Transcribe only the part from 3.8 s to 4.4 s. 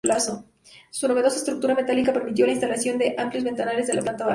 en la planta baja.